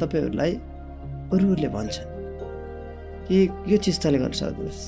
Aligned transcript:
तपाईँहरूलाई 0.00 0.52
अरूहरूले 1.32 1.68
भन्छन् 1.76 2.10
कि 3.26 3.36
यो 3.72 3.76
चिज 3.84 3.96
तैँले 4.02 4.18
गर्न 4.18 4.34
सक्दोस् 4.40 4.82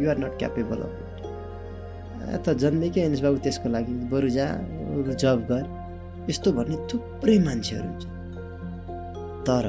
you're 0.00 0.16
not 0.18 0.32
capable 0.40 0.78
of 0.86 0.94
it 0.96 2.40
त 2.44 2.46
जन्मेकै 2.62 3.00
एनएस 3.06 3.20
बाबु 3.24 3.38
त्यसको 3.44 3.68
लागि 3.74 3.92
बरु 4.12 4.28
जा 4.36 4.46
अरू 4.92 5.12
जब 5.22 5.38
गर। 5.50 5.64
यस्तो 6.30 6.52
भन्ने 6.52 6.76
थुप्रै 6.90 7.38
मान्छेहरू 7.46 7.88
हुन्छ। 7.88 8.04
तर 9.46 9.66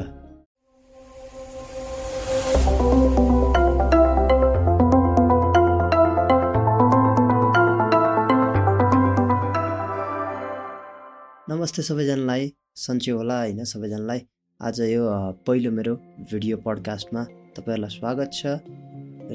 नमस्ते 11.50 11.82
सबैजनालाई 11.90 12.44
सन्चै 12.86 13.12
होला 13.12 13.38
होइन 13.42 13.64
सबैजनालाई। 13.74 14.20
आज 14.62 14.80
यो 14.82 15.06
पहिलो 15.46 15.72
मेरो 15.72 15.94
भिडियो 16.32 16.58
पडकास्टमा 16.58 17.24
तपाईँहरूलाई 17.56 17.94
स्वागत 17.94 18.30
छ 18.34 18.58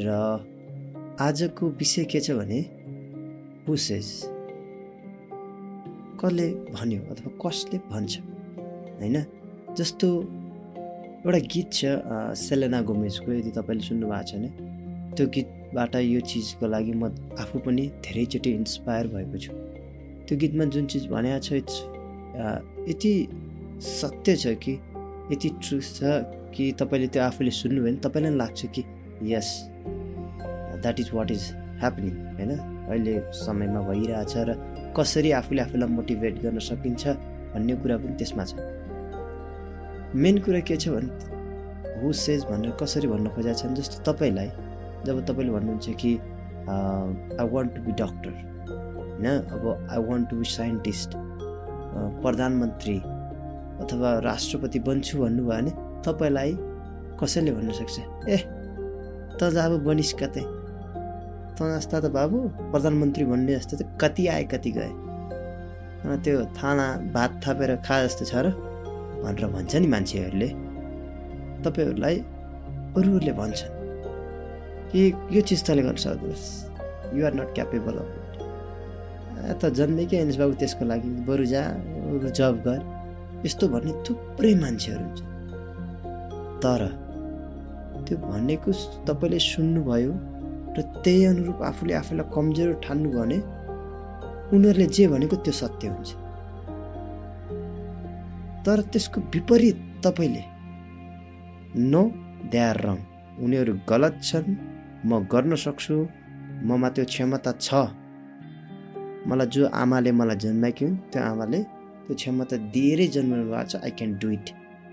र 0.02 0.10
आजको 1.22 1.66
विषय 1.78 2.04
के 2.10 2.20
छ 2.20 2.34
भने 2.38 2.58
हुसेस 3.68 4.08
कसले 6.18 6.48
भन्यो 6.74 7.00
अथवा 7.14 7.30
कसले 7.38 7.78
भन्छ 7.86 8.18
होइन? 8.18 9.16
जस्तो 9.78 10.08
एउटा 11.22 11.38
गीत 11.54 11.70
छ 11.70 12.34
सेलेना 12.42 12.82
गोमेजको 12.82 13.32
यदि 13.32 13.50
तपाईँले 13.62 13.86
सुन्नुभएको 13.86 14.26
छ 14.26 14.34
भने 14.34 14.50
त्यो 15.14 15.26
गीतबाट 15.38 15.94
यो 16.02 16.20
चिजको 16.34 16.66
लागि 16.66 16.92
म 16.98 17.14
आफू 17.38 17.58
पनि 17.62 17.86
धेरैचोटि 18.02 18.58
इन्सपायर 18.58 19.14
भएको 19.14 19.38
छु। 19.38 19.52
त्यो 20.26 20.38
गीतमा 20.42 20.64
जुन 20.74 20.86
चिज 20.90 21.06
भनेको 21.14 21.38
छ 21.46 21.52
इट्स 21.62 21.76
यति 22.90 23.14
सत्य 24.00 24.36
छ 24.36 24.58
कि 24.64 24.80
यति 25.32 25.48
ट्रुथ 25.62 25.82
छ 25.96 26.00
कि 26.54 26.64
तपाईँले 26.80 27.08
त्यो 27.08 27.22
आफूले 27.22 27.50
सुन्नुभयो 27.50 27.84
भने 27.84 28.00
तपाईँलाई 28.04 28.34
लाग्छ 28.36 28.60
कि 28.74 28.82
yes 29.32 29.48
that 30.82 31.00
is 31.00 31.10
what 31.14 31.30
is 31.30 31.44
happening 31.80 32.14
होइन? 32.36 32.50
अहिले 32.90 33.14
समयमा 33.32 33.80
भइरहेछ 33.88 34.34
र 34.48 34.54
कसरी 34.96 35.30
आफूले 35.32 35.62
आफूलाई 35.62 35.88
मोटिभेट 35.88 36.34
गर्न 36.42 36.58
सकिन्छ 36.68 37.02
भन्ने 37.54 37.74
कुरा 37.82 37.96
पनि 37.96 38.14
त्यसमा 38.20 38.44
छ। 38.44 38.54
मेन 40.14 40.38
कुरा 40.44 40.60
के 40.68 40.76
छ 40.76 40.88
भने 40.88 41.08
हु 42.02 42.12
सेज 42.12 42.44
भनेर 42.44 42.76
कसरी 42.82 43.08
भन्न 43.08 43.28
खोजेको 43.34 43.58
छ 43.58 43.64
भने 43.66 43.76
जस्तो 43.80 44.12
तपाईँलाई 44.12 44.48
जब 45.06 45.24
तपाईँले 45.26 45.52
भन्नुहुन्छ 45.52 45.88
कि 46.02 46.12
I 47.40 47.46
want 47.54 47.70
to 47.76 47.80
be 47.82 47.92
doctor 48.02 48.30
होइन? 48.30 49.26
अब 49.54 49.64
I 49.90 50.04
want 50.08 50.30
to 50.30 50.36
be 50.36 50.44
scientist 50.52 51.10
प्रधानमन्त्री 52.22 52.96
अथवा 53.82 54.10
राष्ट्रपति 54.24 54.78
बन्छु 54.88 55.18
भन्नुभयो 55.18 55.48
भने 55.48 55.70
तपाईँलाई 56.06 56.50
कसैले 57.20 57.52
भन्न 57.52 57.70
सक्छ? 57.78 57.96
ए 58.28 58.36
त 59.38 59.40
ज 59.50 59.56
अब 59.58 59.72
बनिस् 59.84 60.14
कतै। 60.20 60.44
त 61.56 61.58
जस्ता 61.62 61.96
त 62.00 62.06
बाबु 62.16 62.38
प्रधानमन्त्री 62.72 63.24
भन्ने 63.30 63.52
जस्तो 63.56 63.74
त 63.76 63.82
कति 64.00 64.26
आए 64.34 64.44
कति 64.52 64.70
गए। 64.78 64.92
त्यो 66.24 66.38
थाना 66.58 66.86
भात 67.14 67.40
थापेर 67.46 67.70
खा 67.86 67.96
जस्तो 68.04 68.24
छ 68.30 68.34
र 68.44 68.46
भनेर 69.22 69.46
भन्छ 69.54 69.72
नि 69.76 69.86
मान्छेहरूले। 69.94 70.48
तपाईँहरूलाई 71.64 72.16
अरूहरूले 72.98 73.32
भन्छन् 73.38 73.74
कि 74.90 75.00
यो 75.32 75.40
चिज 75.48 75.60
तैँले 75.66 75.82
गर्न 75.82 75.98
सक्दोस् 76.04 76.46
you're 77.16 77.32
not 77.34 77.48
capable 77.54 77.94
of 78.02 78.10
it 79.50 79.56
त 79.62 79.70
जन्मेकै 79.78 80.16
एनएस 80.22 80.36
बाबु 80.42 80.54
त्यसको 80.60 80.84
लागि। 80.90 81.08
बरु 81.28 81.44
जा 81.52 81.62
जब 82.38 82.54
गर। 82.66 82.80
यस्तो 83.44 83.64
भन्ने 83.68 83.92
थुप्रै 84.04 84.54
मान्छेहरू 84.54 85.04
हुन्छ। 85.04 85.20
तर 86.62 86.82
त्यो 88.06 88.16
भनेको 88.30 88.70
तपाईँले 89.06 89.38
सुन्नुभयो 89.38 90.12
र 90.76 90.78
त्यही 91.04 91.24
अनुरूप 91.24 91.58
आफूले 91.70 91.94
आफूलाई 91.94 92.26
कमजोर 92.34 92.70
ठान्नुभयो 92.84 93.20
भने 93.20 93.38
उनीहरूले 94.54 94.86
जे 94.86 95.04
भनेको 95.12 95.36
त्यो 95.44 95.52
सत्य 95.52 95.88
हुन्छ। 95.88 96.10
तर 98.64 98.78
त्यसको 98.92 99.18
विपरीत 99.34 99.78
तपाईँले 100.04 100.42
नो 101.92 102.02
दे 102.52 102.58
आर 102.58 102.78
रङ 102.86 102.98
उनीहरू 103.42 103.72
गलत 103.88 104.14
छन्। 104.22 104.48
म 105.08 105.10
गर्न 105.32 105.52
सक्छु। 105.56 105.94
ममा 106.68 106.88
त्यो 106.94 107.04
क्षमता 107.04 107.52
छ। 107.58 107.68
मलाई 109.26 109.46
जो 109.46 109.62
आमाले 109.82 110.10
मलाई 110.12 110.36
जन्माएको 110.36 110.84
हुन् 110.86 110.96
त्यो 111.10 111.20
आमाले 111.22 111.60
त्यो 112.06 112.14
क्षमता 112.20 112.56
दिएरै 112.74 113.06
जन्माउनु 113.16 113.44
भएको 113.52 113.64
छ 113.70 113.74
आई 113.84 113.90
क्यान 113.98 114.10
डु 114.22 114.28
इट 114.36 114.46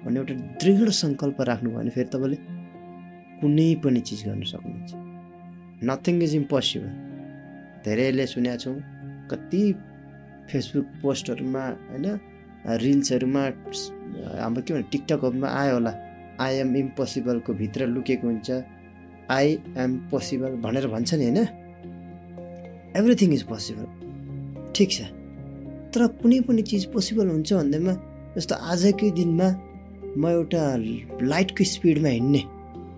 भन्ने 0.04 0.20
एउटा 0.20 0.34
दृढ 0.62 0.90
सङ्कल्प 1.02 1.38
राख्नुभयो 1.50 1.78
भने 1.80 1.92
फेरि 1.98 2.10
तपाईँले 2.14 2.38
कुनै 3.42 3.70
पनि 3.84 4.00
चिज 4.08 4.20
गर्न 4.28 4.44
सक्नुहुन्छ। 4.54 4.92
नथिङ 5.90 6.16
इज 6.24 6.34
इम्पोसिबल 6.42 6.92
धेरैले 7.86 8.26
सुनेका 8.34 8.58
छौँ 8.64 8.78
कति 9.32 9.62
फेसबुक 10.50 10.88
पोस्टहरूमा 11.02 11.64
होइन 11.92 12.08
रिल्सहरूमा 12.84 13.44
हाम्रो 14.42 14.62
के 14.66 14.74
भन्छ 14.74 14.88
टिकटकहरूमा 14.92 15.48
आयो 15.60 15.74
होला 15.74 15.94
आई 16.46 16.54
एम 16.64 16.76
इम्पोसिबलको 16.76 17.54
भित्र 17.62 17.88
लुकेको 17.96 18.28
हुन्छ। 18.28 18.50
आई 19.38 19.48
एम 19.84 19.92
पोसिबल 20.12 20.52
भनेर 20.66 20.88
भन्छ 20.96 21.14
नि 21.14 21.26
होइन? 21.26 21.40
एभ्रिथिङ 23.00 23.34
इज 23.34 23.44
पोसिबल 23.52 23.86
ठिक 24.76 24.90
छ। 24.92 25.00
तर 25.94 26.02
कुनै 26.22 26.40
पनि 26.48 26.62
चिज 26.70 26.86
पोसिबल 26.94 27.28
हुन्छ 27.34 27.50
भन्दैमा 27.54 27.94
जस्तो 28.36 28.56
आजकै 28.72 29.10
दिनमा 29.20 29.48
म 30.18 30.24
एउटा 30.38 30.64
लाइटको 31.32 31.64
स्पिडमा 31.74 32.10
हिँड्ने 32.10 32.42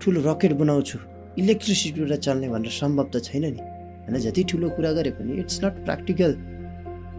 ठुलो 0.02 0.20
रकेट 0.28 0.54
बनाउँछु 0.62 0.98
इलेक्ट्रिसिटीबाट 1.42 2.20
चल्ने 2.26 2.48
भनेर 2.54 2.72
सम्भव 2.82 3.08
त 3.14 3.24
छैन 3.28 3.46
नि। 3.56 3.62
होइन 4.04 4.18
जति 4.26 4.44
ठुलो 4.52 4.70
कुरा 4.76 4.92
गरे 4.98 5.12
पनि 5.18 5.32
इट्स 5.42 5.64
नट 5.64 5.76
प्र्याक्टिकल 5.86 6.32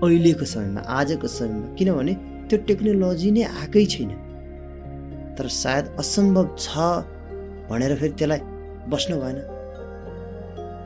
अहिलेको 0.05 0.45
समयमा 0.53 0.81
आजको 0.99 1.29
समयमा 1.39 1.67
किनभने 1.79 2.15
त्यो 2.49 2.57
टेक्नोलोजी 2.69 3.31
नै 3.37 3.43
आएकै 3.61 3.85
छैन। 3.93 4.11
तर 5.37 5.47
सायद 5.63 5.85
असम्भव 6.03 6.47
छ 6.59 6.69
भनेर 7.71 7.93
फेरि 8.01 8.15
त्यसलाई 8.19 8.41
बस्नु 8.93 9.17
भएन। 9.23 9.39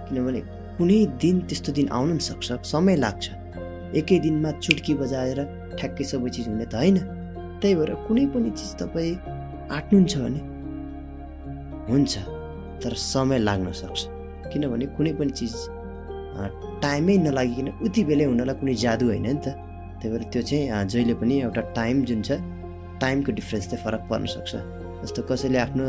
किनभने 0.07 0.41
कुनै 0.79 0.99
दिन 1.23 1.37
त्यस्तो 1.49 1.71
दिन 1.79 1.87
आउनु 1.97 2.13
पनि 2.15 2.25
सक्छ 2.29 2.49
समय 2.73 2.97
लाग्छ। 3.05 3.25
एकै 4.01 4.19
दिनमा 4.25 4.51
चुट्की 4.65 4.95
बजाएर 5.01 5.39
ठ्याक्कै 5.79 6.05
सबै 6.13 6.31
चिज 6.35 6.47
हुने 6.49 6.67
त 6.67 6.75
होइन। 6.81 6.97
त्यही 7.61 7.75
भएर 7.79 7.91
कुनै 8.07 8.25
पनि 8.35 8.51
चिज 8.59 8.71
तपाईँ 8.81 9.13
आँट्नुहुन्छ 9.77 10.15
भने? 10.25 10.41
हुन्छ 11.91 12.13
तर 12.83 12.93
समय 13.13 13.39
लाग्न 13.49 13.73
सक्छ। 13.73 13.99
किनभने 14.53 14.87
कुनै 14.97 15.13
पनि 15.19 15.33
चिज 15.39 15.55
टाइमै 16.85 17.17
नलागिकन 17.27 17.69
उति 17.87 18.03
बेलै 18.09 18.25
हुनलाई 18.31 18.57
कुनै 18.61 18.75
जादु 18.85 19.05
होइन 19.13 19.27
नि 19.27 19.41
त। 19.45 19.47
त्यही 19.99 20.09
भएर 20.13 20.23
त्यो 20.33 20.43
चाहिँ 20.49 20.85
जहिले 20.93 21.15
पनि 21.21 21.35
एउटा 21.47 21.63
टाइम 21.79 22.05
जुन 22.09 22.21
छ 22.23 22.31
टाइमको 23.01 23.31
डिफ्रेन्स 23.39 23.65
चाहिँ 23.71 23.83
फरक 23.85 24.03
पर्न 24.11 24.25
सक्छ। 24.35 24.53
जस्तो 25.03 25.21
कसैले 25.31 25.59
आफ्नो 25.59 25.85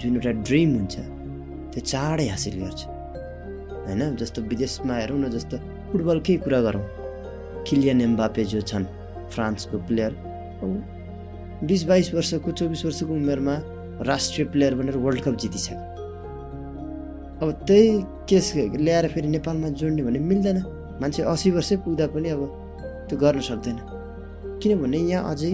जुन 0.00 0.12
एउटा 0.16 0.32
ड्रिम 0.46 0.70
हुन्छ 0.76 0.94
त्यो 1.72 1.80
चाँडै 1.92 2.26
हासिल 2.28 2.54
गर्छ। 2.62 2.80
होइन? 3.86 4.02
जस्तो 4.20 4.38
विदेशमा 4.50 4.94
हेरौँ 5.00 5.18
न 5.18 5.28
जस्तो 5.36 5.56
फुटबलकै 5.90 6.36
कुरा 6.44 6.60
गरौँ। 6.66 6.84
किलियन 7.66 8.00
एम्बापे 8.00 8.44
जो 8.44 8.60
छन् 8.70 8.84
फ्रान्सको 9.32 9.78
प्लेयर। 9.86 10.12
बिस 11.68 11.82
बाइस 11.88 12.12
वर्षको 12.14 12.50
चौबिस 12.52 12.84
वर्षको 12.84 13.12
उमेरमा 13.14 13.54
राष्ट्रिय 14.06 14.46
प्लेयर 14.52 14.74
बनेर 14.74 14.96
वर्ल्ड 14.96 15.20
कप 15.24 15.34
जितिसक्यो 15.42 15.78
अब 17.40 17.48
त्यही 17.66 17.88
केस 18.28 18.52
ल्याएर 18.56 19.08
फेरि 19.08 19.28
नेपालमा 19.28 19.68
जोड्ने 19.80 20.02
भने 20.02 20.18
मिल्दैन। 20.18 20.58
मान्छे 21.00 21.22
असी 21.22 21.50
वर्षै 21.50 21.76
पुग्दा 21.84 22.06
पनि 22.14 22.28
अब 22.28 22.42
त्यो 23.08 23.18
गर्न 23.18 23.40
सक्दैन। 23.40 23.78
किनभने 24.60 24.98
यहाँ 24.98 25.30
अझै 25.32 25.52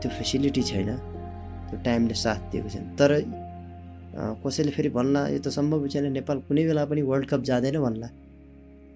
त्यो 0.00 0.08
फेसिलिटी 0.16 0.62
छैन 0.62 0.90
त्यो 1.68 1.76
टाइमले 1.84 2.14
साथ 2.14 2.40
दिएको 2.52 2.68
छैन। 2.68 2.84
तर 3.00 3.10
कसैले 4.44 4.70
फेरि 4.76 4.88
भन्ला 4.96 5.20
यो 5.28 5.38
त 5.40 5.48
सम्भव 5.56 5.88
छैन 5.88 6.12
नेपाल 6.12 6.38
कुनै 6.48 6.62
बेला 6.68 6.84
पनि 6.84 7.02
वर्ल्ड 7.02 7.26
कप 7.30 7.40
जाँदैन 7.48 7.76
भन्ला। 7.80 8.08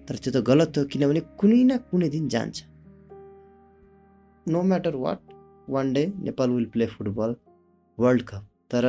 तर 0.09 0.15
त्यो 0.17 0.31
त 0.33 0.37
गलत 0.45 0.77
हो 0.77 0.83
किनभने 0.91 1.21
कुनै 1.39 1.61
न 1.63 1.77
कुनै 1.89 2.07
दिन 2.09 2.27
जान्छ। 2.33 2.57
No 4.45 4.59
matter 4.69 4.95
what 5.05 5.19
one 5.69 5.87
day 5.93 6.03
Nepal 6.25 6.49
will 6.49 6.65
play 6.73 6.85
football 6.93 7.35
world 7.97 8.23
cup 8.29 8.43
तर 8.71 8.85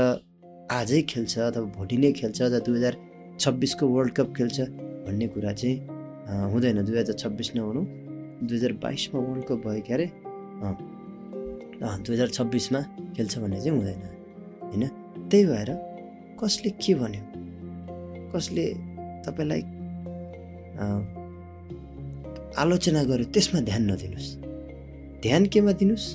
आजै 0.72 1.00
खेल्छ 1.10 1.32
अथवा 1.38 1.66
भोलि 1.76 1.96
नै 2.02 2.10
खेल्छ 2.20 2.38
अथवा 2.42 2.58
दुई 2.66 2.76
हजार 2.76 2.94
छब्बिसको 3.40 3.84
वर्ल्ड 3.94 4.12
कप 4.18 4.28
खेल्छ 4.36 4.56
भन्ने 5.06 5.26
कुरा 5.34 5.52
चाहिँ 5.60 5.76
हुँदैन। 6.52 6.78
दुई 6.88 6.96
हजार 6.98 7.16
छब्बिस 7.22 7.48
नहुनु 7.56 7.82
दुई 8.46 8.56
हजार 8.56 8.72
बाइसमा 8.84 9.18
वर्ल्ड 9.20 9.44
कप 9.48 9.58
भयो 9.66 9.82
क्यारे 9.88 10.06
दुई 12.04 12.14
हजार 12.14 12.28
छब्बिसमा 12.38 12.80
खेल्छ 13.16 13.32
भन्ने 13.38 13.58
चाहिँ 13.60 13.76
हुँदैन 13.76 14.00
होइन? 14.70 14.84
त्यही 15.28 15.44
भएर 15.50 15.70
कसले 16.40 16.70
के 16.80 16.94
भन्यो? 17.02 17.22
कसले 18.32 18.64
तपाईँलाई 19.26 19.62
आलोचना 22.56 23.02
गर्यो 23.02 23.26
त्यसमा 23.34 23.60
ध्यान 23.60 23.82
नदिनुहोस्। 23.90 24.30
ध्यान 25.22 25.42
केमा 25.52 25.72
दिनुहोस्? 25.72 26.06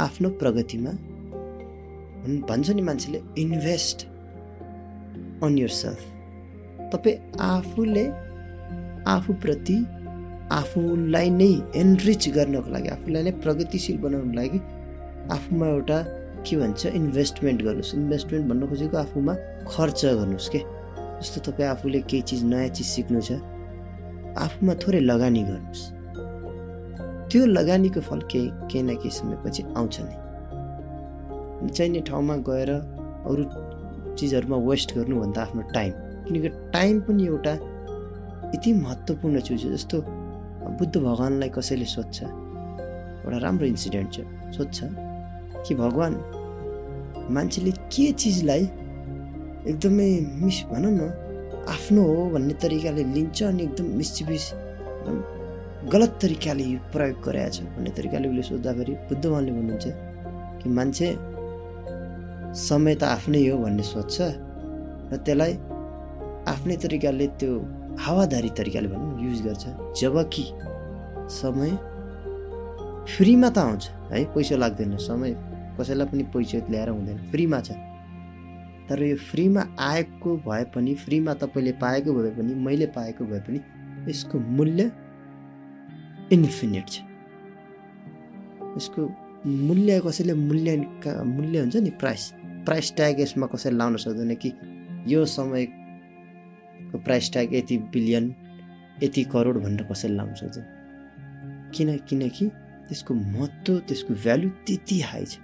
आफ्नो 0.00 0.28
प्रगतिमा। 0.40 0.92
भन्छ 2.48 2.70
नि 2.70 2.82
मान्छेले 2.82 3.20
इन्भेस्ट 3.38 3.98
अन 5.42 5.58
यर 5.58 5.68
सेल्फ 5.68 6.00
तपाईँ 6.92 7.16
आफूले 7.40 8.06
आफूप्रति 9.06 9.76
आफूलाई 10.52 11.30
नै 11.30 11.50
एनरिच 11.76 12.28
गर्नको 12.28 12.70
लागि 12.70 12.88
आफूलाई 12.88 13.22
नै 13.22 13.32
प्रगतिशील 13.44 13.96
बनाउनको 13.98 14.34
लागि 14.36 14.58
आफूमा 15.36 15.66
एउटा 15.66 15.98
के 16.46 16.56
भन्छ 16.56 16.86
इन्भेस्टमेन्ट 16.86 17.62
गर्नुहोस्। 17.62 17.94
इन्भेस्टमेन्ट 17.94 18.44
भन्न 18.48 18.62
खोजेको 18.68 18.96
आफूमा 18.96 19.34
खर्च 19.68 20.00
गर्नुहोस् 20.04 20.48
के? 20.48 20.83
जस्तो 21.20 21.38
तपाईँ 21.46 21.68
आफूले 21.68 22.00
केही 22.10 22.22
चिज 22.28 22.44
नयाँ 22.44 22.68
चिज 22.76 22.86
सिक्नु 22.86 23.20
छ 23.20 23.40
आफूमा 24.38 24.74
थोरै 24.82 25.00
लगानी 25.00 25.42
गर्नुहोस्। 25.48 25.82
त्यो 27.30 27.46
लगानीको 27.46 28.00
फल 28.00 28.20
केही 28.30 28.46
केही 28.70 28.82
न 28.82 28.94
केही 28.96 29.10
समयपछि 29.10 29.62
आउँछ 29.76 29.96
नि। 30.00 30.14
चाहिने 31.70 32.00
ठाउँमा 32.08 32.36
गएर 32.48 32.70
अरू 33.30 33.42
चिजहरूमा 34.18 34.56
वेस्ट 34.68 34.94
गर्नुभन्दा 34.96 35.40
आफ्नो 35.42 35.62
टाइम 35.74 35.92
किनकि 36.26 36.48
टाइम 36.72 37.00
पनि 37.06 37.26
एउटा 37.26 37.54
यति 38.54 38.72
महत्त्वपूर्ण 38.72 39.40
चिज 39.40 39.64
हो 39.64 39.70
जस्तो 39.72 39.96
बुद्ध 40.78 40.94
भगवान्लाई 40.96 41.48
कसैले 41.56 41.84
सोध्छ। 41.84 42.22
एउटा 42.22 43.38
राम्रो 43.38 43.66
इन्सिडेन्ट 43.66 44.12
छ 44.12 44.16
सोध्छ 44.56 44.78
कि 45.64 45.74
भगवान् 45.74 46.16
मान्छेले 47.34 47.70
के 47.92 48.10
चिजलाई 48.12 48.64
एकदमै 49.70 50.10
मिस 50.42 50.58
भनौँ 50.70 50.92
न 50.92 51.00
आफ्नो 51.74 52.02
हो 52.04 52.24
भन्ने 52.34 52.54
तरिकाले 52.62 53.02
लिन्छ 53.16 53.38
अनि 53.42 53.62
एकदम 53.62 53.86
मिसचिबिस 53.98 54.44
गलत 55.92 56.12
तरिकाले 56.22 56.64
प्रयोग 56.92 57.16
गरेको 57.26 57.50
छ 57.54 57.56
भन्ने 57.76 57.90
तरिकाले 57.98 58.26
उसले 58.28 58.42
सोद्धाखेरि 58.50 58.92
बुद्ध 59.08 59.24
उहाँले 59.26 59.52
भन्नुहुन्छ 59.56 59.86
कि 60.60 60.68
मान्छे 60.76 61.08
समय 62.68 62.94
त 62.94 63.02
आफ्नै 63.04 63.40
हो 63.48 63.56
भन्ने 63.64 63.84
सोध्छ 63.92 64.16
र 65.12 65.16
त्यसलाई 65.24 65.52
आफ्नै 66.52 66.76
तरिकाले 66.84 67.26
त्यो 67.40 67.52
हावादारी 68.04 68.50
तरिकाले 68.58 68.88
भनौँ 68.92 69.12
युज 69.24 69.40
गर्छ। 69.46 69.64
जबकि 70.00 70.44
समय 71.40 71.70
फ्रीमा 73.08 73.48
त 73.48 73.58
आउँछ 73.58 73.82
है 74.12 74.24
पैसा 74.34 74.56
लाग्दैन। 74.62 74.96
समय 75.08 75.30
कसैलाई 75.80 76.06
पनि 76.12 76.22
पैसा 76.34 76.58
ल्याएर 76.70 76.88
हुँदैन 76.88 77.18
फ्रीमा 77.30 77.60
छ। 77.60 77.68
तर 78.88 79.02
यो 79.02 79.16
फ्रीमा 79.16 79.62
आएको 79.80 80.36
भए 80.46 80.64
पनि 80.74 80.94
फ्रीमा 80.94 81.34
तपाईँले 81.34 81.72
पाएको 81.80 82.14
भए 82.14 82.30
पनि 82.30 82.54
मैले 82.64 82.86
पाएको 82.96 83.24
भए 83.24 83.40
पनि 83.40 83.60
यसको 84.10 84.38
मूल्य 84.38 84.90
इन्फिनिट 86.32 86.88
छ। 86.88 87.00
यसको 88.76 89.02
मूल्य 89.46 90.00
कसैले 90.06 90.34
मूल्य 90.34 90.76
मूल्य 91.26 91.60
हुन्छ 91.60 91.76
नि 91.76 91.90
प्राइस 92.00 92.32
प्राइस 92.64 92.92
ट्याग 92.96 93.20
यसमा 93.20 93.46
कसैले 93.46 93.76
लाउन 93.76 93.96
सक्दैन 93.96 94.34
कि 94.34 94.52
यो 95.06 95.24
समयको 95.26 96.98
प्राइस 96.98 97.32
ट्याग 97.32 97.54
यति 97.54 97.76
बिलियन 97.92 98.34
यति 99.02 99.24
करोड 99.32 99.62
भनेर 99.62 99.82
कसैले 99.90 100.14
लाउन 100.14 100.34
सक्दैन। 100.34 100.66
किन 101.74 101.96
किनकि 102.08 102.46
त्यसको 102.88 103.14
महत्त्व 103.14 103.78
त्यसको 103.88 104.14
भ्यालु 104.14 104.48
त्यति 104.66 105.00
हाई 105.00 105.24
छ। 105.24 105.38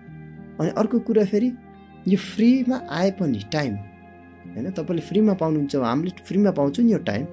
अनि 0.60 0.70
अर्को 0.76 0.98
कुरा 1.00 1.24
फेरि 1.24 1.50
यो 2.08 2.16
फ्रीमा 2.16 2.76
आए 2.90 3.10
पनि 3.20 3.38
टाइम 3.52 3.74
होइन? 3.74 4.70
तपाईँले 4.70 5.02
फ्रीमा 5.02 5.34
पाउनुहुन्छ 5.34 5.76
हामीले 5.76 6.24
फ्रीमा 6.24 6.50
पाउँछौँ 6.50 6.84
नि 6.84 6.92
यो 6.92 6.98
टाइम। 6.98 7.24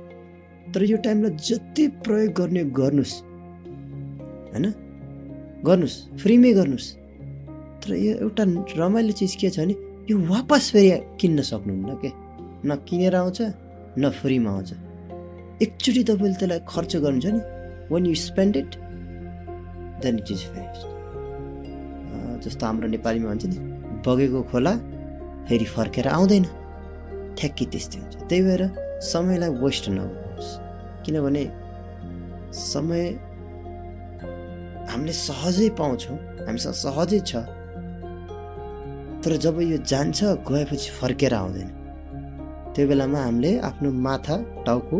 तर 0.73 0.83
यो 0.83 0.97
टाइमलाई 0.97 1.31
जति 1.39 1.87
प्रयोग 2.03 2.33
गर्ने 2.33 2.63
गर्नुहोस् 2.75 3.15
होइन? 4.53 4.65
गर्नुहोस् 5.65 5.97
फ्रीमै 6.21 6.51
गर्नुहोस्। 6.53 6.87
तर 7.81 7.89
यो 7.95 8.13
एउटा 8.17 8.43
रमाइलो 8.77 9.11
चिज 9.11 9.35
के 9.35 9.49
छ 9.49 9.59
भने 9.59 9.75
यो 10.11 10.15
वापस 10.27 10.71
फेरि 10.71 10.91
किन्न 11.19 11.41
सक्नुहुन्न 11.41 11.95
के? 12.03 12.09
न 12.67 12.75
किनेर 12.87 13.15
आउँछ 13.15 13.41
न 13.99 14.09
फ्रीमा 14.09 14.51
आउँछ। 14.51 14.69
एकचोटि 15.63 16.03
तपाईँले 16.03 16.35
त्यसलाई 16.35 16.59
खर्च 16.67 16.95
गर्नुहुन्छ 16.95 17.25
नि। 17.25 17.41
Once 17.91 18.05
you 18.05 18.15
spend 18.15 18.57
it 18.57 18.71
then 20.03 20.19
it 20.19 20.31
is 20.31 20.41
finished 20.53 20.81
जस्तो 22.45 22.65
हाम्रो 22.65 22.87
नेपालीमा 22.87 23.29
भन्छ 23.29 23.45
नि 23.45 23.57
बगेको 24.07 24.41
खोला 24.51 24.73
फेरि 25.47 25.65
फर्केर 25.75 26.07
आउँदैन। 26.07 26.45
ठ्याक्कै 27.37 27.65
त्यस्तै 27.71 27.97
हुन्छ। 27.99 28.15
त्यही 28.29 28.41
भएर 28.47 28.63
समयलाई 29.11 29.51
वेस्ट 29.63 29.85
नगर्नुहोस्। 29.89 30.49
किनभने 31.05 31.43
समय 32.71 33.03
हामीले 34.89 35.13
सहजै 35.27 35.69
पाउँछौँ। 35.79 36.17
हामीसँग 36.47 36.75
सहजै 36.85 37.19
छ। 37.29 37.31
तर 39.21 39.31
जब 39.43 39.55
यो 39.61 39.77
जान्छ 39.83 40.19
गएपछि 40.47 40.89
फर्केर 40.99 41.33
आउँदैन। 41.33 41.69
त्यो 42.73 42.87
बेलामा 42.87 43.19
हामीले 43.19 43.51
आफ्नो 43.69 43.89
माथा 44.05 44.35
टाउको 44.65 44.97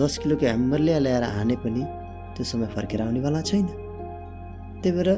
दस 0.00 0.12
किलोको 0.22 0.44
ह्याम्बरले 0.46 0.98
ल्याएर 1.00 1.24
हाने 1.36 1.56
पनि 1.64 1.82
त्यो 2.34 2.44
समय 2.44 2.66
फर्केर 2.76 3.00
आउनेवाला 3.02 3.40
छैन। 3.48 3.66
त्यही 4.82 4.92
भएर 4.96 5.10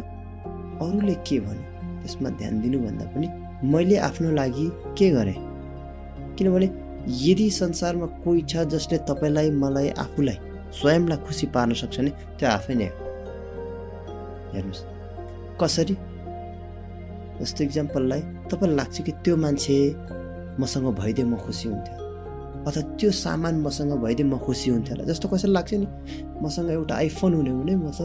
अरूले 0.85 1.15
के 1.27 1.39
भने 1.41 1.65
त्यसमा 2.07 2.31
ध्यान 2.39 2.61
दिनुभन्दा 2.63 3.05
पनि 3.13 3.29
मैले 3.67 3.97
आफ्नो 3.99 4.31
लागि 4.31 4.67
के 4.99 5.11
गरेँ? 5.11 5.39
किनभने 6.39 6.69
यदि 7.27 7.51
संसारमा 7.51 8.07
कोही 8.23 8.43
छ 8.43 8.63
जसले 8.71 8.99
तपाईँलाई 9.11 9.51
मलाई 9.51 9.89
आफूलाई 9.99 10.39
स्वयंलाई 10.79 11.19
खुसी 11.27 11.47
पार्न 11.55 11.73
सक्छ 11.75 11.99
भने 11.99 12.11
त्यो 12.39 12.49
आफै 12.49 12.75
नै 12.75 12.87
हो। 12.87 12.97
हेर्नुहोस् 14.55 14.83
कसरी? 15.61 15.95
जस्तो 17.41 17.65
इक्जाम्पललाई 17.65 18.21
तपाईँलाई 18.51 18.77
लाग्छ 18.77 18.97
कि 19.03 19.13
त्यो 19.25 19.37
मान्छे 19.37 19.77
मसँग 20.61 20.87
भइदिए 20.99 21.25
म 21.25 21.37
खुसी 21.37 21.69
हुन्थ्यो 21.69 21.97
अथवा 22.67 22.83
त्यो 22.99 23.11
सामान 23.11 23.61
मसँग 23.61 23.93
भइदिए 24.03 24.27
म 24.27 24.39
खुसी 24.39 24.71
हुन्थ्यो 24.71 24.95
होला 24.95 25.05
जस्तो 25.13 25.29
कसैलाई 25.29 25.55
लाग्छ 25.55 25.73
नि 25.75 25.87
मसँग 26.43 26.71
एउटा 26.71 26.95
आइफोन 26.97 27.35
हुने 27.35 27.51
हुने 27.51 27.75
म 27.77 27.91
त 27.93 28.01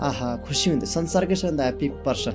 आहा 0.00 0.36
खुसी 0.46 0.70
हुन्थ्यो। 0.70 0.90
संसारकै 0.90 1.34
सबभन्दा 1.34 1.62
ह्याप्पी 1.64 1.88
पर्सन 2.06 2.34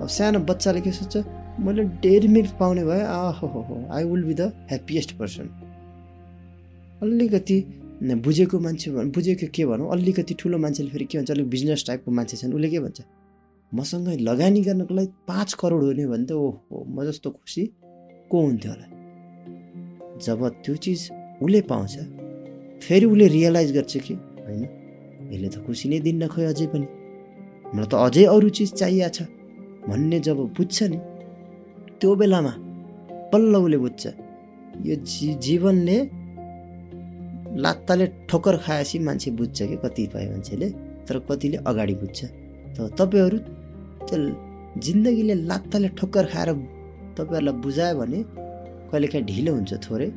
अब 0.00 0.08
सानो 0.08 0.38
बच्चाले 0.48 0.80
के 0.80 0.92
सोच्छ 0.92 1.16
मैले 1.60 1.82
डेढ 2.04 2.24
मिल्क 2.30 2.50
पाउने 2.60 2.84
भए 2.84 3.00
आहो 3.02 3.46
हो 3.46 3.60
हो 3.68 3.76
I 3.92 4.04
will 4.04 4.24
be 4.24 4.34
the 4.34 4.52
happiest 4.70 5.10
person 5.18 5.48
अलिकति 7.02 7.58
बुझेको 8.26 8.58
मान्छे 8.60 8.90
बुझेको 9.16 9.46
के 9.54 9.66
भनौँ 9.66 9.90
अलिकति 9.92 10.34
ठुलो 10.40 10.58
मान्छेले 10.58 10.90
फेरि 10.90 11.04
के 11.04 11.18
भन्छ 11.18 11.30
अलिक 11.30 11.48
बिजनेस 11.50 11.84
टाइपको 11.86 12.10
मान्छे 12.10 12.36
छन् 12.36 12.54
उसले 12.54 12.68
के 12.70 12.80
भन्छ 12.80 13.00
मसँग 13.72 14.08
लगानी 14.28 14.60
गर्नको 14.62 14.94
लागि 14.94 15.12
पाँच 15.28 15.52
करोड 15.60 15.82
हुने 15.84 16.06
भने 16.06 16.24
त 16.26 16.32
ओहो 16.32 16.84
म 16.88 17.04
जस्तो 17.06 17.30
खुसी 17.30 17.64
को 18.30 18.40
हुन्थ्यो 18.40 18.72
होला? 18.72 18.86
जब 20.24 20.48
त्यो 20.64 20.74
चिज 20.76 21.00
उसले 21.42 21.60
पाउँछ 21.70 21.92
फेरि 22.84 23.06
उसले 23.06 23.26
रियलाइज 23.28 23.72
गर्छ 23.76 23.96
कि 23.96 24.14
होइन 24.14 24.64
यसले 25.32 25.48
त 25.48 25.66
खुसी 25.66 25.88
नै 25.88 26.00
दिन्न 26.00 26.26
खोइ 26.28 26.44
अझै 26.44 26.66
पनि। 26.72 26.86
मलाई 27.74 27.86
त 27.86 27.94
अझै 27.94 28.24
अरू 28.24 28.48
चिज 28.48 28.72
चाहिएको 28.80 29.12
छ। 29.16 29.39
भन्ने 29.88 30.18
जब 30.20 30.38
बुझ्छ 30.56 30.76
नि 30.82 30.98
त्यो 32.00 32.14
बेलामा 32.20 32.52
बल्ल 33.32 33.76
बुझ्छ 33.76 34.06
यो 34.86 34.94
जी 35.10 35.28
जीवनले 35.44 35.98
लात्ताले 37.64 38.06
ठोक्कर 38.28 38.56
खाएपछि 38.64 38.98
मान्छे 39.06 39.30
बुझ्छ 39.38 39.58
कि 39.62 39.76
कतिपय 39.84 40.26
मान्छेले 40.30 40.68
तर 41.06 41.18
कतिले 41.28 41.56
अगाडि 41.70 41.94
बुझ्छ। 42.02 42.18
त 42.74 42.78
तपाईँहरू 42.98 43.38
त्यो 44.08 44.16
जिन्दगीले 44.78 45.34
लात्ताले 45.50 45.88
ठोक्कर 45.98 46.24
खाएर 46.32 46.50
तपाईँहरूलाई 47.18 47.54
बुझायो 47.64 47.94
भने 48.00 48.18
कहिलेकाहीँ 48.90 49.24
ढिलो 49.26 49.52
हुन्छ 49.54 49.72
थोरै 49.84 50.08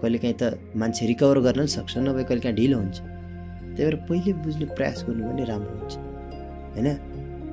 कहिलेकाहीँ 0.00 0.36
त 0.40 0.42
मान्छे 0.80 1.02
रिकभर 1.06 1.38
गर्न 1.46 1.58
पनि 1.58 1.72
सक्छ 1.76 1.92
नभए 1.98 2.24
कहिलेकाहीँ 2.28 2.56
ढिलो 2.56 2.76
हुन्छ। 2.78 2.98
त्यही 3.76 3.84
भएर 3.84 3.96
पहिले 4.08 4.32
बुझ्ने 4.44 4.66
प्रयास 4.76 4.98
गर्नु 5.06 5.22
पनि 5.28 5.44
राम्रो 5.50 5.74
हुन्छ। 5.78 5.92
होइन? 6.74 6.88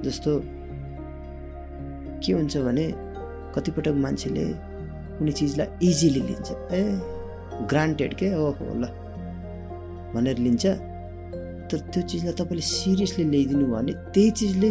जस्तो 0.06 0.32
के 2.26 2.34
हुन्छ 2.34 2.58
भने 2.58 2.86
कतिपटक 3.56 3.96
मान्छेले 3.96 4.46
कुनै 5.18 5.32
चिजलाई 5.32 5.68
इजिली 5.90 6.22
लिन्छ। 6.22 6.52
ए 6.72 6.82
ग्रान्टेड 7.68 8.14
के? 8.14 8.36
ओहो 8.36 8.66
ल। 8.76 8.86
भनेर 10.16 10.38
लिन्छ। 10.38 10.66
तर 11.70 11.78
त्यो 11.78 12.02
चिजलाई 12.02 12.34
तपाईँले 12.34 12.62
सिरियसली 12.62 13.24
ल्याइदिनु 13.24 13.66
भयो 13.66 13.76
भने 13.76 13.94
त्यही 13.94 14.32
चिजले 14.32 14.70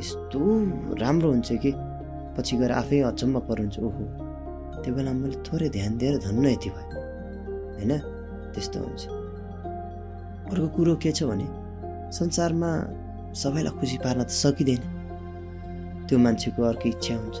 यस्तो 0.00 0.40
राम्रो 1.00 1.30
हुन्छ 1.30 1.52
कि? 1.52 1.72
पछि 2.36 2.56
गएर 2.56 2.72
आफै 2.72 3.00
अचम्म 3.00 3.38
पर्नुहुन्छ 3.38 3.78
ओहो। 3.78 4.04
त्यो 4.82 4.94
बेला 4.94 5.12
मैले 5.12 5.36
थोरै 5.46 5.68
ध्यान 5.68 5.98
दिएर 5.98 6.18
धन्न 6.18 6.46
यति 6.46 6.70
भयो। 6.70 6.88
होइन? 7.76 7.92
त्यस्तो 8.54 8.78
हुन्छ। 8.80 9.02
अर्को 10.50 10.68
कुरो 10.68 10.94
के 10.96 11.12
छ 11.12 11.22
भने 11.22 11.46
संसारमा 12.12 12.70
सबैलाई 13.34 13.72
खुसी 13.78 13.96
पार्न 13.98 14.22
त 14.24 14.28
सकिँदैन। 14.28 14.95
त्यो 16.06 16.18
मान्छेको 16.24 16.60
अर्कै 16.70 16.88
इच्छा 16.94 17.14
हुन्छ। 17.14 17.36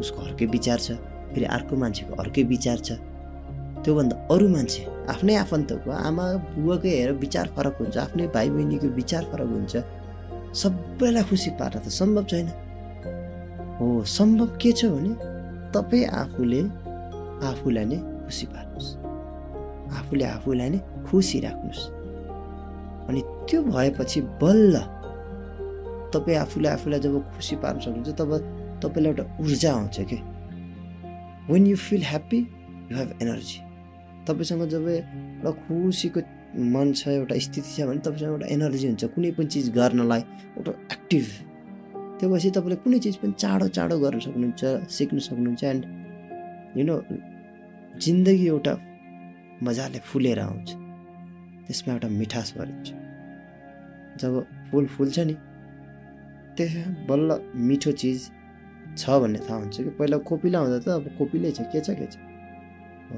उसको 0.00 0.18
अर्कै 0.26 0.46
विचार 0.54 0.78
छ 0.78 0.88
फेरि 1.32 1.46
अर्को 1.56 1.74
मान्छेको 1.82 2.12
अर्कै 2.22 2.42
विचार 2.54 2.78
छ। 2.86 2.90
त्योभन्दा 3.84 4.14
अरू 4.34 4.48
मान्छे 4.54 4.82
आफ्नै 5.12 5.34
आफन्तको 5.44 5.90
आमा 6.08 6.24
बुवाकै 6.54 6.90
हेरेर 6.98 7.12
विचार 7.24 7.46
फरक 7.56 7.74
हुन्छ 7.80 7.96
आफ्नै 8.04 8.26
भाइ 8.34 8.48
बहिनीको 8.54 8.88
विचार 9.00 9.22
फरक 9.30 9.48
हुन्छ। 9.54 9.74
सबैलाई 10.60 11.24
खुसी 11.30 11.50
पार्न 11.58 11.78
त 11.84 11.86
सम्भव 11.98 12.24
छैन। 12.30 12.48
हो 13.78 13.86
सम्भव 14.18 14.48
के 14.60 14.70
छ 14.72 14.90
भने 14.92 15.12
तपाईँ 15.74 16.06
आफूले 16.22 16.60
आफूलाई 17.48 17.84
नै 17.90 17.98
खुसी 18.26 18.46
पार्नुहोस्। 18.52 18.88
आफूले 19.98 20.24
आफूलाई 20.36 20.68
नै 20.74 20.78
खुसी 21.06 21.38
राख्नुहोस्। 21.46 21.82
अनि 23.08 23.20
त्यो 23.48 23.58
भएपछि 23.62 24.20
बल्ल 24.42 24.74
तपाईँ 26.12 26.38
आफूले 26.38 26.68
आफूलाई 26.68 27.00
जब 27.00 27.14
खुसी 27.34 27.56
पार्न 27.62 27.78
सक्नुहुन्छ 27.80 28.10
तब 28.20 28.30
तपाईँलाई 28.82 29.12
एउटा 29.12 29.24
ऊर्जा 29.40 29.72
आउँछ 29.72 29.96
कि? 30.10 30.18
When 31.52 31.66
you 31.66 31.76
feel 31.76 32.02
happy 32.04 32.38
you 32.90 32.96
have 32.96 33.10
energy 33.22 33.58
तपाईँसँग 34.28 34.62
जब 34.68 34.88
एउटा 34.88 35.50
खुसीको 35.50 36.20
मन 36.74 36.92
छ 36.92 37.08
एउटा 37.08 37.34
स्थिति 37.38 37.70
छ 37.76 37.86
भने 37.88 38.00
तपाईँसँग 38.06 38.30
एउटा 38.32 38.46
एनर्जी 38.54 38.86
हुन्छ 38.86 39.04
कुनै 39.14 39.30
पनि 39.36 39.46
चिज 39.46 39.70
गर्नलाई 39.74 40.20
एउटा 40.58 40.72
एक्टिभ 40.92 41.26
त्यो 42.18 42.28
भएपछि 42.30 42.50
तपाईँले 42.50 42.76
कुनै 42.84 42.98
चिज 42.98 43.16
पनि 43.16 43.32
चाँडो 43.38 43.68
चाँडो 43.68 43.98
गर्न 43.98 44.18
सक्नुहुन्छ 44.20 44.90
सिक्न 44.90 45.18
सक्नुहुन्छ 45.28 45.64
एन्ड 45.64 45.82
यु 46.78 46.84
नो 46.84 46.96
जिन्दगी 47.98 48.46
एउटा 48.46 48.74
मजाले 49.62 49.98
फुलेर 49.98 50.38
आउँछ। 50.40 50.68
त्यसमा 51.66 51.92
एउटा 51.94 52.08
मिठास 52.08 52.54
भरिन्छ। 52.58 52.88
जब 54.20 54.32
फुल 54.70 54.86
फुल्छ 54.86 55.18
नि 55.18 55.34
त्यस 56.58 56.74
बल्ल 57.08 57.30
मिठो 57.54 57.92
चिज 57.92 58.20
छ 58.98 59.10
भन्ने 59.22 59.38
थाहा 59.46 59.58
हुन्छ 59.62 59.76
कि? 59.78 59.90
पहिला 59.98 60.16
कोपिला 60.28 60.58
हुँदा 60.58 60.78
त 60.78 60.88
अब 60.98 61.06
कोपिलै 61.18 61.50
छ 61.54 61.60
के 61.72 61.80
छ 61.80 61.94
के 61.94 62.06
छ? 62.06 62.18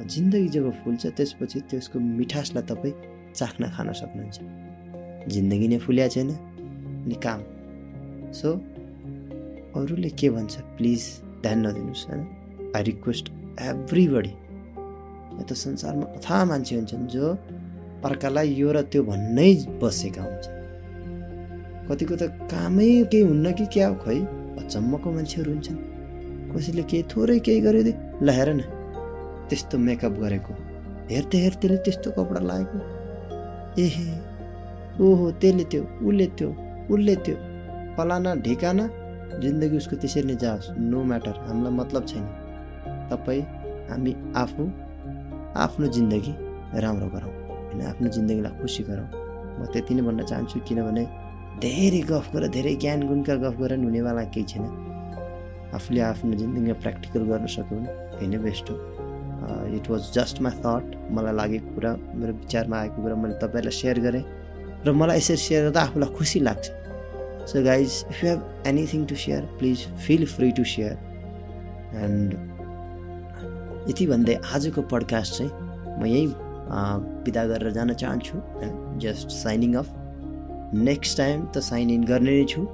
जिन्दगी 0.06 0.48
जब 0.48 0.70
फुल्छ 0.84 1.06
त्यसपछि 1.16 1.60
त्यसको 1.70 1.98
मिठासलाई 1.98 2.64
तपाईँ 2.70 2.94
चाख्न 3.34 3.62
खान 3.74 3.92
सक्नुहुन्छ। 4.00 4.38
जिन्दगी 5.32 5.68
नै 5.68 5.78
फुल्या 5.78 6.08
छैन 6.08 6.30
अनि 6.30 7.16
काम। 7.24 7.40
सो 8.32 8.48
अरूले 9.76 10.10
के 10.20 10.30
भन्छ 10.30 10.54
प्लिज 10.76 11.02
ध्यान 11.42 11.66
नदिनुहोस् 11.66 12.06
होइन 12.06 12.22
आई 12.76 12.82
रिक्वेस्ट 12.82 13.26
एभ्रिबडी 13.70 14.32
त 15.48 15.52
संसारमा 15.56 16.06
अथाह 16.18 16.44
मान्छे 16.44 16.76
हुन्छन् 16.76 17.06
जो 17.08 17.24
अर्कालाई 18.04 18.48
यो 18.54 18.68
र 18.72 18.82
त्यो 18.92 19.02
भन्नै 19.02 19.50
बसेका 19.82 20.22
हुन्छन्। 20.22 20.59
कतिको 21.90 22.14
त 22.16 22.22
कामै 22.50 22.88
केही 23.12 23.24
हुन्न 23.26 23.52
कि 23.52 23.66
क्या 23.74 23.86
खै? 24.02 24.18
अचम्मको 24.60 25.08
मान्छेहरू 25.10 25.50
हुन्छन्। 25.50 25.78
कसैले 26.52 26.82
केही 26.90 27.02
थोरै 27.10 27.38
केही 27.46 27.60
गरिदिए 27.60 27.94
ल 28.22 28.28
हेर 28.30 28.48
न। 28.54 28.60
त्यस्तो 29.48 29.78
मेकअप 29.78 30.14
गरेको। 30.22 30.52
हेर्दै 31.10 31.38
हेर्दैले 31.38 31.76
त्यस्तो 31.84 32.10
कपडा 32.16 32.40
लगाएको 32.40 32.78
एहे 33.82 34.06
ओहो 35.02 35.26
त्यसले 35.40 35.64
त्यो 35.72 35.82
उसले 36.08 36.26
त्यो 36.38 36.48
उसले 36.94 37.14
त्यो। 37.24 37.36
फलाना 37.96 38.34
ढिकाना 38.44 38.84
जिन्दगी 39.42 39.76
उसको 39.76 39.96
त्यसरी 39.96 40.26
नै 40.30 40.36
जाओस्। 40.42 40.66
नो 40.90 40.98
म्याटर 41.10 41.34
हामीलाई 41.46 41.72
मतलब 41.72 42.02
छैन। 42.06 42.24
तपाईँ 43.10 43.42
हामी 43.90 44.12
आफू 44.36 44.62
आफ्नो 45.64 45.86
जिन्दगी 45.96 46.32
राम्रो 46.84 47.08
गरौँ। 47.14 47.32
होइन 47.66 47.80
आफ्नो 47.90 48.08
जिन्दगीलाई 48.16 48.52
खुसी 48.60 48.82
गरौँ। 48.82 49.08
म 49.58 49.66
त्यति 49.72 49.92
नै 49.94 50.02
भन्न 50.02 50.20
चाहन्छु 50.30 50.60
किनभने 50.68 51.04
धेरै 51.62 52.02
गफ 52.10 52.26
गरेर 52.34 52.50
धेरै 52.56 52.74
ज्ञान 52.82 53.00
गुणका 53.08 53.34
गफ 53.44 53.56
गरेर 53.60 53.78
हुनेवाला 53.84 54.22
केही 54.34 54.46
छैन। 54.50 54.64
आफूले 55.76 56.00
आफ्नो 56.00 56.34
जिन्दगीमा 56.42 56.76
प्र्याक्टिकल 56.82 57.22
गर्न 57.30 57.46
सक्यो 57.56 57.78
त्यही 58.18 58.26
नै 58.32 58.38
बेस्ट 58.46 58.70
हो। 58.70 58.76
It 59.76 59.90
was 59.90 60.02
just 60.16 60.40
my 60.44 60.54
thought 60.64 60.84
मलाई 61.16 61.34
लागेको 61.40 61.74
कुरा 61.74 61.90
मेरो 62.18 62.32
विचारमा 62.42 62.76
आएको 62.78 63.02
कुरा 63.02 63.14
मैले 63.22 63.34
तपाईँहरूलाई 63.42 63.76
सेयर 63.80 63.98
गरेँ 64.06 64.24
र 64.86 64.92
मलाई 64.92 65.16
यसरी 65.18 65.36
सेयर 65.46 65.62
गर्दा 65.64 65.80
आफूलाई 65.80 66.10
खुसी 66.16 66.40
लाग्छ। 66.48 66.66
So 67.50 67.62
guys 67.64 67.88
if 68.10 68.24
you 68.24 68.30
have 68.30 68.40
anything 68.66 69.04
to 69.06 69.14
share 69.24 69.42
please 69.58 69.78
feel 70.06 70.26
free 70.34 70.50
to 70.58 70.64
share 70.74 70.94
and 72.04 72.28
यति 73.90 74.06
भन्दै 74.06 74.34
आजको 74.54 74.82
पडकास्ट 74.92 75.38
चाहिँ 75.38 75.50
म 76.00 76.06
यहीँ 76.06 76.28
बिदा 77.24 77.44
गरेर 77.46 77.70
जान 77.78 77.92
चाहन्छु 78.02 78.36
just 79.04 79.28
signing 79.36 79.74
off 79.74 79.88
next 80.74 81.16
time 81.18 81.46
त 81.46 81.58
साइन 81.60 81.90
इन 81.90 82.04
गर्ने 82.04 82.32
नै 82.38 82.44
छु। 82.46 82.66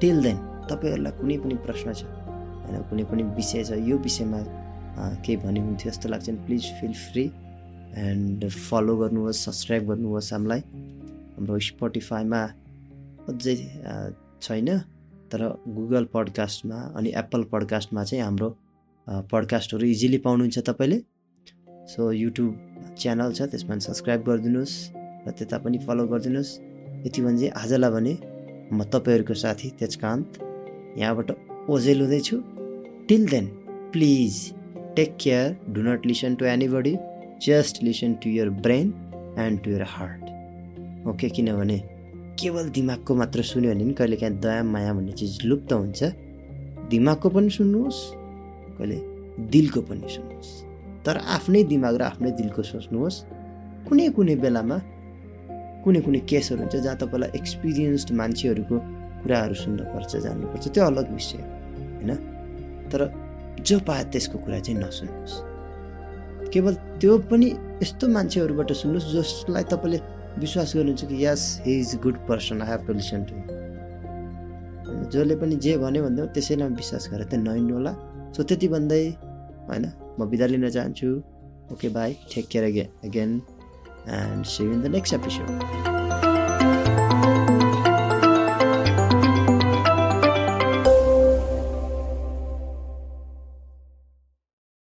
टिल 0.00 0.22
देन 0.22 0.38
तपाईँहरूलाई 0.70 1.12
कुनै 1.20 1.36
पनि 1.38 1.54
प्रश्न 1.66 1.92
छ 1.92 2.02
होइन 2.04 2.82
कुनै 2.90 3.04
पनि 3.10 3.22
विषय 3.36 3.64
छ 3.64 3.78
यो 3.88 3.96
विषयमा 3.98 4.40
केही 5.24 5.36
भन्यो 5.44 5.62
हुन्थ्यो 5.64 5.90
जस्तो 5.90 6.08
लाग्छ 6.08 6.30
please 6.46 6.64
feel 6.80 6.94
free 7.02 7.24
and 8.06 8.48
follow 8.48 8.96
गर्नुहोस् 8.96 9.42
सब्सक्राइब 9.46 9.82
गर्नुहोस् 9.90 10.32
हामीलाई। 10.32 10.60
हाम्रो 11.34 11.58
स्पोटिफाईमा 11.68 12.40
अझै 13.30 13.54
छैन 14.42 14.68
तर 15.30 15.40
गुगल 15.76 16.04
पडकास्टमा 16.14 16.78
अनि 16.98 17.12
एप्पल 17.22 17.42
पडकास्टमा 17.52 18.04
चाहिँ 18.04 18.24
हाम्रो 18.24 18.48
पडकास्टहरू 19.32 19.86
इजिली 19.86 20.18
पाउनुहुन्छ 20.26 20.58
तपाईँले। 20.68 20.98
सो 21.92 22.10
युट्युब 22.12 22.50
च्यानल 22.98 23.32
छ 23.32 23.42
त्यसमा 23.52 23.78
सब्सक्राइब 23.86 24.20
गरिदिनुहोस् 24.28 24.74
र 25.26 25.30
त्यता 25.38 25.58
पनि 25.64 25.78
फलो 25.86 26.06
गरिदिनुहोस्। 26.12 26.50
यति 27.06 27.22
भने 27.22 27.38
चाहिँ 27.38 27.52
आजलाई 27.52 27.90
भने 27.90 28.12
म 28.72 28.84
तपाईँहरूको 28.84 29.34
साथी 29.34 29.68
तेजकान्त 29.80 30.38
यहाँबाट 30.98 31.30
ओजेल 31.70 32.00
हुँदैछु 32.00 32.36
till 33.08 33.26
then 33.28 33.46
please 33.92 34.34
take 34.96 35.16
care 35.20 35.56
do 35.68 35.80
not 35.82 36.06
listen 36.06 36.34
to 36.34 36.44
anybody 36.44 36.96
just 37.42 37.82
listen 37.82 38.14
to 38.14 38.30
your 38.30 38.50
brain 38.64 38.92
and 39.38 39.60
to 39.60 39.70
your 39.70 39.82
heart 39.88 41.08
okay 41.08 41.28
किनभने 41.28 41.78
केवल 42.40 42.68
दिमागको 42.68 43.14
मात्र 43.14 43.42
सुन्यो 43.42 43.74
भने 43.74 43.92
कहिले 43.92 44.16
काहीँ 44.16 44.38
दया 44.40 44.62
माया 44.64 44.92
भन्ने 44.94 45.12
चिज 45.12 45.38
लुप्त 45.44 45.72
हुन्छ। 45.72 46.02
दिमागको 46.90 47.28
पनि 47.28 47.50
सुन्नुहोस् 47.50 48.00
कहिले 48.78 48.96
दिलको 49.50 49.80
पनि 49.80 50.08
सुन्नुहोस्। 50.08 50.50
तर 51.04 51.16
आफ्नै 51.16 51.62
दिमाग 51.64 51.94
र 51.96 52.02
आफ्नै 52.02 52.30
दिलको 52.30 52.62
सोच्नुहोस्। 52.62 53.16
कुनै 53.88 54.08
कुनै 54.08 54.36
बेलामा 54.36 54.76
कुनै 55.84 56.00
कुनै 56.06 56.20
केसहरू 56.30 56.60
हुन्छ 56.60 56.76
जहाँ 56.84 56.96
तपाईँलाई 57.02 57.30
एक्सपिरियन्स्ड 57.40 58.08
मान्छेहरूको 58.20 58.76
कुराहरू 59.22 59.54
सुन्नुपर्छ 59.54 60.12
जान्नुपर्छ 60.24 60.64
त्यो 60.74 60.84
अलग 60.84 61.06
विषय 61.14 61.40
होइन? 61.96 62.10
तर 62.90 63.00
जो 63.66 63.78
पाए 63.88 64.02
त्यसको 64.12 64.36
कुरा 64.44 64.58
चाहिँ 64.60 64.78
नसुन्नुहोस्। 64.80 65.34
केवल 66.52 66.74
त्यो 67.00 67.12
पनि 67.30 67.46
यस्तो 67.82 68.08
मान्छेहरूबाट 68.08 68.70
सुन्नुहोस् 68.82 69.12
जसलाई 69.14 69.64
तपाईँले 69.72 69.98
विश्वास 70.38 70.68
गर्नुहुन्छ 70.76 71.02
कि 71.04 71.16
yes 71.24 71.42
he 71.64 71.72
is 71.80 71.90
good 72.02 72.16
person 72.28 72.62
I 72.62 72.68
have 72.70 72.80
to 72.86 72.92
listen 72.92 73.20
to 73.28 73.34
जसले 75.10 75.34
पनि 75.36 75.56
जे 75.64 75.76
भन्यो 75.78 76.02
भन्दा 76.04 76.24
त्यसैलाई 76.34 76.68
विश्वास 76.80 77.08
गरेर 77.12 77.26
त 77.26 77.34
नहिँड्नु 77.40 77.74
होला। 77.74 77.92
सो 78.36 78.42
त्यति 78.42 78.68
भन्दै 78.68 79.04
होइन 79.68 79.84
म 80.18 80.20
बिदा 80.30 80.46
लिन 80.46 80.68
चाहन्छु। 80.70 81.08
Okay 81.72 81.88
bye 81.88 82.10
care 82.34 82.64
again 83.04 83.30
again 84.08 84.32
and 84.32 84.46
see 84.46 84.64
in 84.64 84.82
the 84.82 84.86
next 84.86 85.14
episode 85.14 85.89